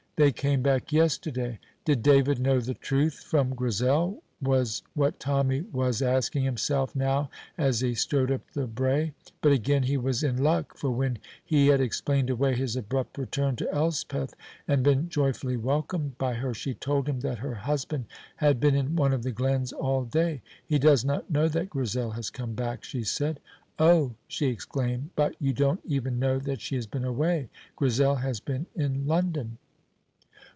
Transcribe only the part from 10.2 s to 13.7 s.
in luck, for when he had explained away his abrupt return